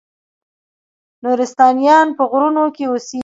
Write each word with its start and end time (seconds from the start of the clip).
نورستانیان 1.23 2.07
په 2.17 2.23
غرونو 2.31 2.63
کې 2.75 2.83
اوسیږي؟ 2.87 3.19